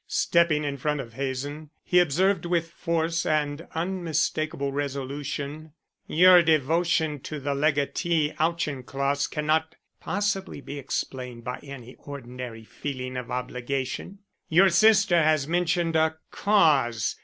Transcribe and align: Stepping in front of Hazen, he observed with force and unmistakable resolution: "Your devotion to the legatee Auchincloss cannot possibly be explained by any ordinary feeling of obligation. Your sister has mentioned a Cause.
Stepping 0.07 0.63
in 0.63 0.77
front 0.77 0.99
of 0.99 1.13
Hazen, 1.13 1.69
he 1.83 1.99
observed 1.99 2.43
with 2.47 2.71
force 2.71 3.23
and 3.23 3.67
unmistakable 3.75 4.71
resolution: 4.71 5.73
"Your 6.07 6.41
devotion 6.41 7.19
to 7.19 7.39
the 7.39 7.53
legatee 7.53 8.33
Auchincloss 8.39 9.27
cannot 9.27 9.75
possibly 9.99 10.59
be 10.59 10.79
explained 10.79 11.43
by 11.43 11.59
any 11.59 11.93
ordinary 11.99 12.63
feeling 12.63 13.15
of 13.15 13.29
obligation. 13.29 14.17
Your 14.49 14.69
sister 14.71 15.21
has 15.21 15.47
mentioned 15.47 15.95
a 15.95 16.17
Cause. 16.31 17.17